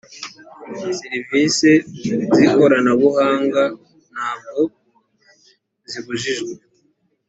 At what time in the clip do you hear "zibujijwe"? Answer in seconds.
5.91-6.51